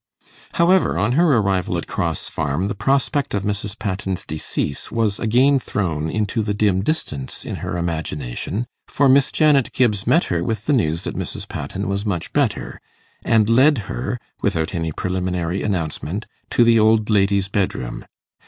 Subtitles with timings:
[0.53, 3.77] However, on her arrival at Cross Farm, the prospect of Mrs.
[3.77, 9.71] Patten's decease was again thrown into the dim distance in her imagination, for Miss Janet
[9.73, 11.47] Gibbs met her with the news that Mrs.
[11.47, 12.81] Patten was much better,
[13.23, 18.03] and led her, without any preliminary announcement, to the old lady's bedroom.